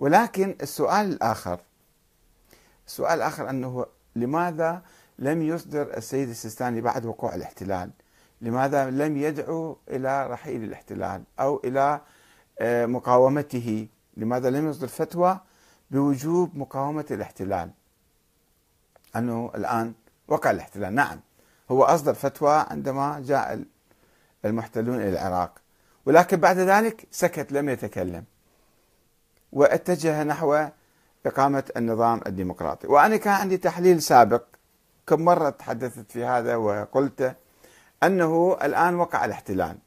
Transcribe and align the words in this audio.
ولكن 0.00 0.56
السؤال 0.62 1.12
الآخر 1.12 1.60
السؤال 2.86 3.18
الآخر 3.18 3.50
أنه 3.50 3.86
لماذا 4.16 4.82
لم 5.18 5.42
يصدر 5.42 5.96
السيد 5.96 6.28
السيستاني 6.28 6.80
بعد 6.80 7.06
وقوع 7.06 7.34
الاحتلال؟ 7.34 7.90
لماذا 8.40 8.90
لم 8.90 9.16
يدعو 9.16 9.76
إلى 9.88 10.26
رحيل 10.26 10.64
الاحتلال 10.64 11.22
أو 11.40 11.60
إلى 11.64 12.00
آه، 12.58 12.86
مقاومته؟ 12.86 13.88
لماذا 14.16 14.50
لم 14.50 14.70
يصدر 14.70 14.86
فتوى 14.88 15.40
بوجوب 15.90 16.56
مقاومة 16.56 17.06
الاحتلال؟ 17.10 17.70
أنه 19.16 19.50
الآن 19.54 19.94
وقع 20.28 20.50
الاحتلال 20.50 20.94
نعم. 20.94 21.20
هو 21.70 21.84
أصدر 21.84 22.14
فتوى 22.14 22.66
عندما 22.70 23.22
جاء 23.26 23.64
المحتلون 24.44 24.96
إلى 24.96 25.08
العراق. 25.08 25.58
ولكن 26.06 26.36
بعد 26.36 26.58
ذلك 26.58 27.06
سكت 27.10 27.52
لم 27.52 27.68
يتكلم. 27.68 28.24
واتجه 29.52 30.22
نحو 30.22 30.68
إقامة 31.26 31.64
النظام 31.76 32.20
الديمقراطي. 32.26 32.86
وأنا 32.86 33.16
كان 33.16 33.32
عندي 33.32 33.56
تحليل 33.56 34.02
سابق 34.02 34.42
كم 35.06 35.20
مرة 35.20 35.50
تحدثت 35.50 36.12
في 36.12 36.24
هذا 36.24 36.56
وقلت 36.56 37.36
أنه 38.02 38.56
الآن 38.62 38.94
وقع 38.94 39.24
الاحتلال 39.24 39.78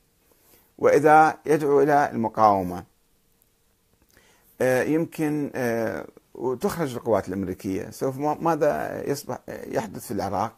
وإذا 0.78 1.38
يدعو 1.46 1.82
إلى 1.82 2.10
المقاومة 2.12 2.84
آه، 4.62 4.84
يمكن 4.84 5.52
آه، 5.56 6.06
وتخرج 6.34 6.94
القوات 6.96 7.28
الأمريكية. 7.28 7.90
سوف 7.90 8.18
ماذا 8.18 9.04
يصبح 9.10 9.40
يحدث 9.48 10.08
في 10.08 10.12
العراق؟ 10.12 10.54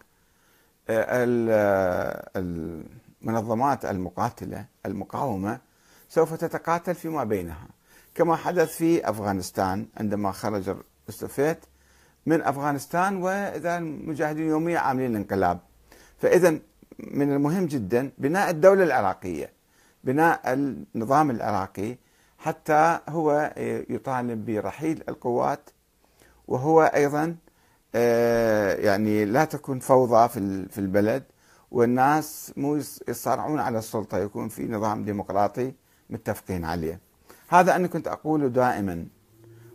آه، 0.90 2.30
المنظمات 2.36 3.86
المقاتلة 3.86 4.66
المقاومة 4.86 5.60
سوف 6.10 6.34
تتقاتل 6.34 6.96
فيما 6.96 7.24
بينها. 7.24 7.68
كما 8.16 8.36
حدث 8.36 8.78
في 8.78 9.10
أفغانستان 9.10 9.86
عندما 9.98 10.32
خرج 10.32 10.76
السوفيت 11.10 11.58
من 12.26 12.42
أفغانستان 12.42 13.16
وإذا 13.24 13.78
المجاهدين 13.78 14.48
يوميا 14.48 14.80
عاملين 14.80 15.12
الانقلاب 15.12 15.60
فإذا 16.18 16.60
من 17.00 17.34
المهم 17.34 17.66
جدا 17.66 18.12
بناء 18.18 18.50
الدولة 18.50 18.84
العراقية 18.84 19.54
بناء 20.04 20.54
النظام 20.54 21.32
العراقي 21.32 21.98
حتى 22.38 23.00
هو 23.10 23.54
يطالب 23.90 24.46
برحيل 24.46 25.04
القوات 25.10 25.70
وهو 26.48 26.82
أيضا 26.82 27.36
آه، 27.96 28.76
يعني 28.76 29.26
لا 29.26 29.46
تكون 29.46 29.80
فوضى 29.80 30.30
في 30.70 30.78
البلد 30.78 31.24
والناس 31.72 32.54
مو 32.58 32.76
يصارعون 33.08 33.60
على 33.60 33.80
السلطة 33.80 34.18
يكون 34.18 34.50
في 34.50 34.68
نظام 34.68 35.04
ديمقراطي 35.04 35.74
متفقين 36.10 36.66
عليه. 36.66 37.00
هذا 37.48 37.76
أنا 37.76 37.88
كنت 37.88 38.08
أقوله 38.08 38.48
دائما. 38.48 39.06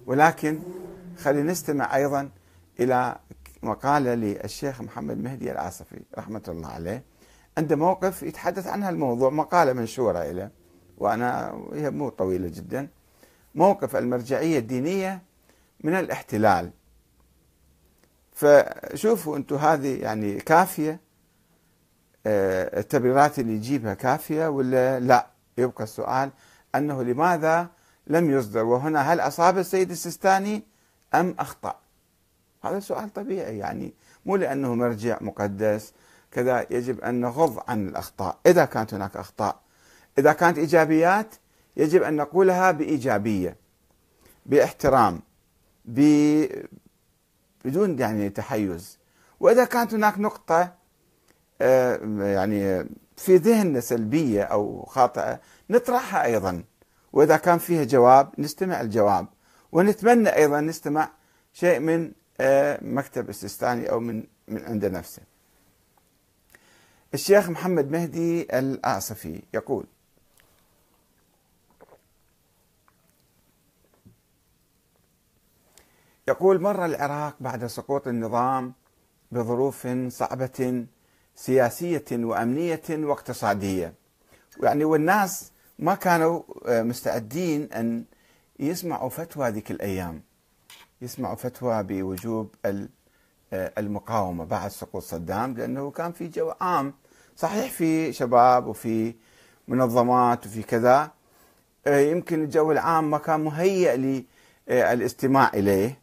ولكن 0.07 0.59
خلينا 1.19 1.53
نستمع 1.53 1.97
أيضا 1.97 2.31
إلى 2.81 3.17
مقالة 3.63 4.15
للشيخ 4.15 4.81
محمد 4.81 5.19
مهدي 5.19 5.53
العاصفي 5.53 6.01
رحمة 6.19 6.43
الله 6.49 6.69
عليه. 6.69 7.03
عنده 7.59 7.77
موقف 7.77 8.23
يتحدث 8.23 8.67
عن 8.67 8.83
هالموضوع 8.83 9.31
مقالة 9.31 9.73
منشورة 9.73 10.31
له 10.31 10.51
وأنا 10.99 11.61
هي 11.73 11.91
مو 11.91 12.09
طويلة 12.09 12.49
جدا. 12.49 12.89
موقف 13.55 13.97
المرجعية 13.97 14.59
الدينية 14.59 15.23
من 15.85 15.95
الاحتلال. 15.95 16.71
فشوفوا 18.33 19.37
أنتم 19.37 19.57
هذه 19.57 20.01
يعني 20.01 20.41
كافية؟ 20.41 21.01
آه، 22.27 22.81
التبريرات 22.81 23.39
اللي 23.39 23.53
يجيبها 23.53 23.95
كافية 23.95 24.49
ولا 24.49 25.01
لا؟ 25.01 25.27
يبقى 25.59 25.85
السؤال 25.85 26.31
أنه 26.75 27.03
لماذا 27.03 27.69
لم 28.07 28.31
يصدر؟ 28.31 28.65
وهنا 28.65 29.01
هل 29.13 29.21
أصاب 29.21 29.59
السيد 29.59 29.91
السيستاني 29.91 30.63
أم 31.15 31.35
أخطأ؟ 31.39 31.77
هذا 32.65 32.81
سؤال 32.81 33.13
طبيعي 33.13 33.59
يعني 33.59 33.95
مو 34.27 34.37
لأنه 34.37 34.75
مرجع 34.75 35.19
مقدس. 35.21 35.93
كذا 36.31 36.67
يجب 36.71 37.01
أن 37.01 37.21
نغض 37.21 37.63
عن 37.69 37.89
الأخطاء. 37.89 38.39
إذا 38.47 38.65
كانت 38.65 38.95
هناك 38.95 39.17
أخطاء 39.17 39.61
إذا 40.19 40.33
كانت 40.33 40.59
إيجابيات 40.59 41.35
يجب 41.77 42.03
أن 42.03 42.17
نقولها 42.17 42.71
بإيجابية 42.71 43.57
بإحترام 44.47 45.21
بدون 47.65 47.99
يعني 47.99 48.31
تحيز. 48.31 48.99
وإذا 49.41 49.65
كانت 49.65 49.95
هناك 49.95 50.19
نقطة 50.19 50.73
آه، 51.63 52.01
يعني 52.21 52.87
في 53.21 53.37
ذهننا 53.37 53.81
سلبية 53.81 54.43
أو 54.43 54.85
خاطئة 54.85 55.41
نطرحها 55.71 56.25
أيضا 56.25 56.65
وإذا 57.13 57.37
كان 57.37 57.59
فيها 57.59 57.85
جواب 57.85 58.33
نستمع 58.39 58.81
الجواب 58.81 59.27
ونتمنى 59.73 60.29
أيضا 60.29 60.61
نستمع 60.61 61.11
شيء 61.53 61.79
من 61.79 62.13
آه، 62.41 62.79
مكتب 62.83 63.29
السيستاني 63.29 63.91
أو 63.91 64.01
من 64.01 64.25
من 64.49 64.65
عند 64.65 64.85
نفسه. 64.85 65.23
الشيخ 67.15 67.51
محمد 67.51 67.91
مهدي 67.91 68.59
الآصفي 68.59 69.43
يقول: 69.55 69.87
يقول 76.29 76.61
مر 76.61 76.85
العراق 76.85 77.37
بعد 77.41 77.67
سقوط 77.67 78.09
النظام 78.09 78.73
بظروف 79.33 79.89
صعبة 80.09 80.87
سياسية 81.41 82.05
وأمنية 82.13 82.83
واقتصادية. 82.91 83.95
يعني 84.63 84.85
والناس 84.85 85.53
ما 85.79 85.95
كانوا 85.95 86.43
آه، 86.67 86.83
مستعدين 86.83 87.73
أن 87.73 88.05
يسمعوا 88.59 89.09
فتوى 89.09 89.49
ذيك 89.49 89.71
الأيام. 89.71 90.23
يسمعوا 91.03 91.35
فتوى 91.35 91.83
بوجوب 91.83 92.55
آه، 92.65 92.89
المقاومة 93.79 94.45
بعد 94.45 94.71
سقوط 94.71 95.03
صدام 95.03 95.55
لأنه 95.55 95.91
كان 95.91 96.13
في 96.13 96.29
جو 96.29 96.53
عام. 96.61 96.95
صحيح 97.37 97.73
في 97.73 98.13
شباب 98.13 98.67
وفي 98.67 99.15
منظمات 99.69 100.47
وفي 100.47 100.63
كذا. 100.63 101.11
آه، 101.87 102.01
يمكن 102.01 102.45
الجو 102.45 102.73
العام 102.73 103.11
ما 103.11 103.19
كان 103.19 103.41
مهيئ 103.41 103.97
للاستماع 104.69 105.51
إليه. 105.55 105.99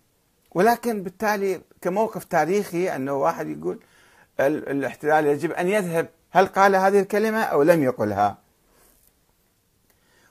ولكن 0.51 1.03
بالتالي 1.03 1.61
كموقف 1.81 2.23
تاريخي 2.23 2.95
أنه 2.95 3.13
واحد 3.13 3.47
يقول 3.47 3.79
الاحتلال 4.39 5.25
يجب 5.25 5.51
أن 5.51 5.67
يذهب. 5.67 6.09
هل 6.31 6.47
قال 6.47 6.75
هذه 6.75 6.99
الكلمة 6.99 7.41
أو 7.41 7.63
لم 7.63 7.83
يقلها؟ 7.83 8.37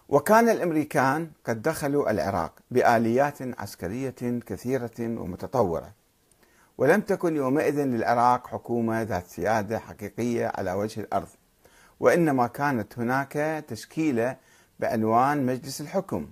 وكان 0.08 0.48
الأمريكان 0.48 1.30
قد 1.44 1.62
دخلوا 1.62 2.10
العراق 2.10 2.52
بآليات 2.70 3.60
عسكرية 3.60 4.40
كثيرة 4.46 4.90
ومتطورة. 5.00 5.92
ولم 6.78 7.00
تكن 7.00 7.36
يومئذ 7.36 7.84
للعراق 7.84 8.46
حكومة 8.46 9.02
ذات 9.02 9.26
سيادة 9.26 9.78
حقيقية 9.78 10.52
على 10.54 10.72
وجه 10.72 11.00
الأرض 11.00 11.28
وإنما 12.00 12.46
كانت 12.46 12.98
هناك 12.98 13.64
تشكيلة 13.68 14.36
بعنوان 14.80 15.46
مجلس 15.46 15.80
الحكم. 15.80 16.28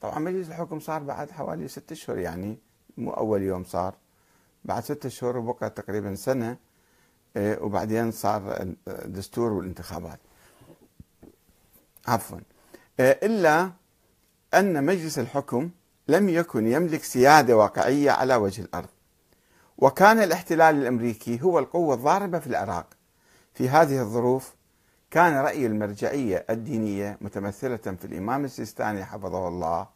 طبعا 0.00 0.18
مجلس 0.18 0.48
الحكم 0.48 0.80
صار 0.80 1.02
بعد 1.02 1.30
حوالي 1.30 1.68
ست 1.68 1.92
اشهر 1.92 2.18
يعني 2.18 2.58
مو 2.96 3.10
أول 3.10 3.42
يوم 3.42 3.64
صار 3.64 3.94
بعد 4.64 4.84
ستة 4.84 5.08
شهور 5.08 5.36
وبقى 5.36 5.70
تقريبا 5.70 6.14
سنة. 6.14 6.56
وبعدين 7.36 8.10
صار 8.10 8.74
الدستور 8.88 9.52
والانتخابات. 9.52 10.18
عفوا. 12.08 12.38
إيه، 13.00 13.20
إلا 13.22 13.70
أن 14.54 14.84
مجلس 14.84 15.18
الحكم 15.18 15.70
لم 16.08 16.28
يكن 16.28 16.66
يملك 16.66 17.02
سيادة 17.02 17.56
واقعية 17.56 18.10
على 18.10 18.36
وجه 18.36 18.62
الأرض. 18.62 18.88
وكان 19.78 20.18
الاحتلال 20.18 20.76
الأمريكي 20.76 21.42
هو 21.42 21.58
القوة 21.58 21.94
الضاربة 21.94 22.38
في 22.38 22.46
العراق. 22.46 22.86
في 23.54 23.68
هذه 23.68 24.00
الظروف 24.00 24.54
كان 25.10 25.34
رأي 25.34 25.66
المرجعية 25.66 26.46
الدينية 26.50 27.18
متمثلة 27.20 27.76
في 27.76 28.04
الإمام 28.04 28.44
السيستاني 28.44 29.04
حفظه 29.04 29.48
الله 29.48 29.86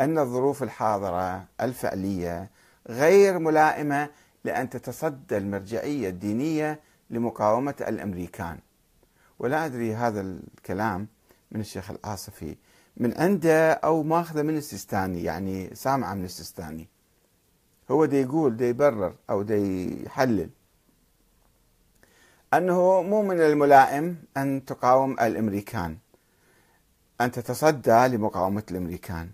أن 0.00 0.18
الظروف 0.18 0.62
الحاضرة 0.62 1.44
الفعلية 1.60 2.50
غير 2.88 3.38
ملائمة 3.38 4.08
لأن 4.44 4.70
تتصدى 4.70 5.36
المرجعية 5.36 6.08
الدينية 6.08 6.80
لمقاومة 7.10 7.74
الأمريكان. 7.80 8.58
ولا 9.38 9.66
أدري 9.66 9.94
هذا 9.94 10.20
الكلام 10.20 11.06
من 11.52 11.60
الشيخ 11.60 11.90
الآصفي 11.90 12.56
من 12.96 13.14
عنده 13.18 13.72
أو 13.72 14.02
ماخذه 14.02 14.42
من 14.42 14.56
السيستاني 14.56 15.24
يعني 15.24 15.74
سامعه 15.74 16.14
من 16.14 16.24
السيستاني. 16.24 16.88
هو 17.90 18.04
دي 18.04 18.20
يقول 18.20 18.56
دي 18.56 18.64
يبرر 18.64 19.14
أو 19.30 19.42
دي 19.42 20.04
يحلل 20.04 20.50
أنه 22.54 23.02
مو 23.02 23.22
من 23.22 23.40
الملائم 23.40 24.16
أن 24.36 24.64
تقاوم 24.64 25.12
الأمريكان 25.12 25.96
أن 27.20 27.32
تتصدى 27.32 28.06
لمقاومة 28.06 28.62
الأمريكان. 28.70 29.30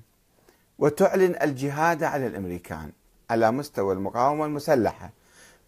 وتعلن 0.78 1.34
الجهاد 1.42 2.02
على 2.02 2.26
الأمريكان. 2.26 2.92
على 3.31 3.50
مستوى 3.50 3.94
المقاومة 3.94 4.44
المسلحة. 4.44 5.11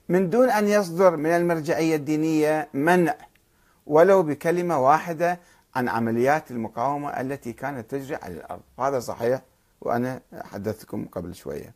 من 0.08 0.30
دون 0.30 0.50
أن 0.50 0.68
يصدر 0.68 1.16
من 1.16 1.30
المرجعية 1.30 1.96
الدينية 1.96 2.68
منع 2.74 3.14
ولو 3.86 4.22
بكلمة 4.22 4.78
واحدة 4.78 5.40
عن 5.74 5.88
عمليات 5.88 6.50
المقاومة 6.50 7.20
التي 7.20 7.52
كانت 7.52 7.90
تجري 7.90 8.16
على 8.16 8.34
الأرض، 8.34 8.62
هذا 8.78 9.00
صحيح 9.00 9.42
وأنا 9.80 10.20
حدثتكم 10.34 11.04
قبل 11.12 11.34
شوية. 11.34 11.74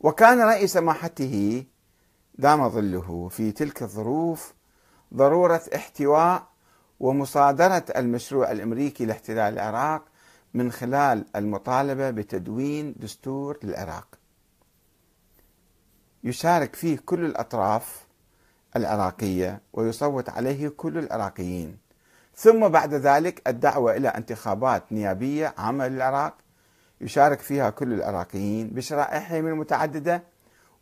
وكان 0.00 0.40
رأي 0.40 0.66
سماحته 0.66 1.64
دام 2.34 2.68
ظله 2.68 3.28
في 3.28 3.52
تلك 3.52 3.82
الظروف 3.82 4.54
ضرورة 5.14 5.60
احتواء 5.74 6.46
ومصادرة 7.00 7.84
المشروع 7.96 8.50
الأمريكي 8.50 9.04
لاحتلال 9.04 9.54
العراق 9.54 10.04
من 10.54 10.72
خلال 10.72 11.24
المطالبة 11.36 12.10
بتدوين 12.10 12.94
دستور 12.96 13.58
للعراق. 13.62 14.17
يشارك 16.24 16.76
فيه 16.76 16.98
كل 17.06 17.24
الأطراف 17.24 18.06
العراقية 18.76 19.60
ويصوت 19.72 20.28
عليه 20.28 20.68
كل 20.68 20.98
العراقيين. 20.98 21.78
ثم 22.34 22.68
بعد 22.68 22.94
ذلك 22.94 23.48
الدعوة 23.48 23.96
إلى 23.96 24.08
انتخابات 24.08 24.92
نيابية 24.92 25.54
عامة 25.58 25.88
للعراق 25.88 26.34
يشارك 27.00 27.40
فيها 27.40 27.70
كل 27.70 27.92
العراقيين 27.92 28.70
بشرائحهم 28.70 29.46
المتعددة 29.46 30.22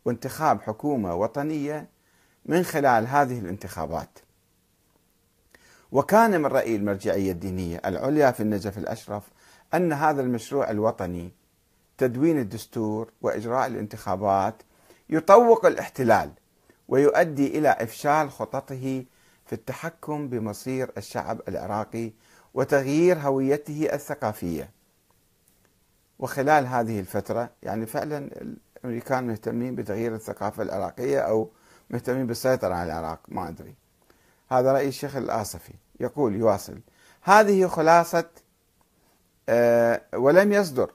وانتخاب 0.05 0.61
حكومة 0.61 1.15
وطنية 1.15 1.89
من 2.45 2.63
خلال 2.63 3.07
هذه 3.07 3.39
الانتخابات. 3.39 4.19
وكان 5.91 6.41
من 6.41 6.45
رأي 6.45 6.75
المرجعية 6.75 7.31
الدينية 7.31 7.81
العليا 7.85 8.31
في 8.31 8.39
النجف 8.39 8.77
الأشرف 8.77 9.23
أن 9.73 9.93
هذا 9.93 10.21
المشروع 10.21 10.71
الوطني 10.71 11.31
تدوين 11.97 12.39
الدستور 12.39 13.11
وإجراء 13.21 13.67
الانتخابات 13.67 14.61
يطوق 15.09 15.65
الاحتلال 15.65 16.31
ويؤدي 16.87 17.57
إلى 17.57 17.69
إفشال 17.69 18.31
خططه 18.31 19.05
في 19.45 19.53
التحكم 19.53 20.27
بمصير 20.27 20.91
الشعب 20.97 21.41
العراقي 21.47 22.11
وتغيير 22.53 23.17
هويته 23.17 23.89
الثقافية. 23.93 24.69
وخلال 26.19 26.67
هذه 26.67 26.99
الفترة 26.99 27.49
يعني 27.63 27.85
فعلا 27.85 28.29
الأمريكان 28.77 29.27
مهتمين 29.27 29.75
بتغيير 29.75 30.15
الثقافة 30.15 30.63
العراقية 30.63 31.19
أو 31.19 31.49
مهتمين 31.89 32.27
بالسيطرة 32.27 32.73
على 32.73 32.91
العراق 32.91 33.19
ما 33.27 33.49
أدري. 33.49 33.75
هذا 34.49 34.71
رأي 34.71 34.87
الشيخ 34.87 35.15
الآصفي 35.15 35.73
يقول 35.99 36.35
يواصل. 36.35 36.79
هذه 37.21 37.67
خلاصة 37.67 38.29
أه 39.49 40.01
ولم 40.13 40.53
يصدر. 40.53 40.91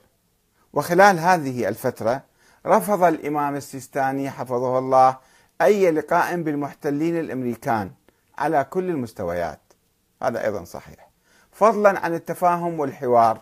وخلال 0.73 1.19
هذه 1.19 1.67
الفترة 1.67 2.23
رفض 2.65 3.03
الإمام 3.03 3.55
السيستاني 3.55 4.29
حفظه 4.29 4.79
الله 4.79 5.17
أي 5.61 5.91
لقاء 5.91 6.41
بالمحتلين 6.41 7.19
الأمريكان 7.19 7.91
على 8.37 8.63
كل 8.63 8.89
المستويات. 8.89 9.59
هذا 10.23 10.45
أيضا 10.45 10.63
صحيح. 10.63 11.09
فضلا 11.51 11.99
عن 11.99 12.13
التفاهم 12.13 12.79
والحوار. 12.79 13.41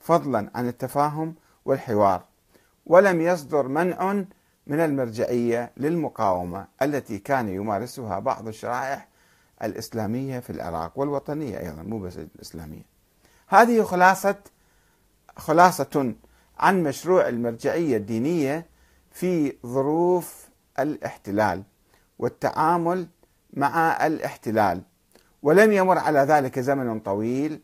فضلا 0.00 0.50
عن 0.54 0.68
التفاهم 0.68 1.34
والحوار. 1.64 2.24
ولم 2.86 3.20
يصدر 3.20 3.68
منع 3.68 4.12
من 4.66 4.80
المرجعية 4.80 5.72
للمقاومة 5.76 6.66
التي 6.82 7.18
كان 7.18 7.48
يمارسها 7.48 8.18
بعض 8.18 8.48
الشرائح 8.48 9.08
الإسلامية 9.62 10.40
في 10.40 10.50
العراق 10.50 10.98
والوطنية 10.98 11.60
أيضا 11.60 11.82
مو 11.82 11.98
بس 11.98 12.16
الإسلامية. 12.16 12.82
هذه 13.48 13.82
خلاصة 13.82 14.36
خلاصة 15.36 16.14
عن 16.58 16.82
مشروع 16.82 17.28
المرجعية 17.28 17.96
الدينية 17.96 18.66
في 19.10 19.56
ظروف 19.66 20.48
الاحتلال 20.78 21.62
والتعامل 22.18 23.06
مع 23.52 24.06
الاحتلال. 24.06 24.82
ولم 25.42 25.72
يمر 25.72 25.98
على 25.98 26.18
ذلك 26.18 26.58
زمن 26.58 27.00
طويل 27.00 27.60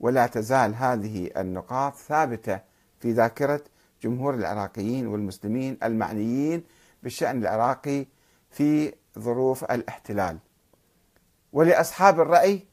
ولا 0.00 0.26
تزال 0.26 0.74
هذه 0.74 1.30
النقاط 1.36 1.96
ثابتة 1.96 2.60
في 3.00 3.12
ذاكرة 3.12 3.60
جمهور 4.02 4.34
العراقيين 4.34 5.06
والمسلمين 5.06 5.78
المعنيين 5.82 6.64
بالشأن 7.02 7.42
العراقي 7.42 8.06
في 8.50 8.92
ظروف 9.18 9.64
الاحتلال. 9.64 10.38
ولأصحاب 11.52 12.20
الرأي 12.20 12.66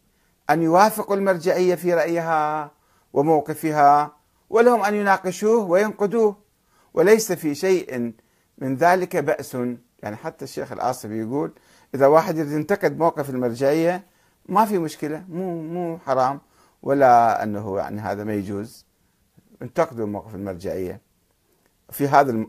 أن 0.50 0.62
يوافقوا 0.62 1.16
المرجعية 1.16 1.76
في 1.76 1.94
رأيها 1.94 2.72
وموقفها 3.14 4.15
ولهم 4.50 4.84
أن 4.84 4.96
يناقشوه 4.96 5.64
وينقدوه. 5.66 6.38
وليس 6.94 7.32
في 7.32 7.56
شيء 7.56 8.14
من 8.58 8.76
ذلك 8.76 9.18
بأس. 9.18 9.58
يعني 10.04 10.16
حتى 10.16 10.46
الشيخ 10.46 10.72
الآصفي 10.72 11.20
يقول 11.20 11.52
إذا 11.96 12.08
واحد 12.08 12.38
ينتقد 12.38 12.98
موقف 12.98 13.30
المرجعية 13.30 14.04
ما 14.46 14.66
في 14.66 14.78
مشكلة 14.78 15.26
مو 15.30 15.62
مو 15.62 15.98
حرام 15.98 16.42
ولا 16.84 17.44
أنه 17.44 17.78
يعني 17.78 18.02
هذا 18.02 18.24
ما 18.24 18.34
يجوز. 18.34 18.86
انتقدوا 19.62 20.08
موقف 20.08 20.36
المرجعية. 20.36 21.02
في 21.92 22.08
هذا 22.08 22.46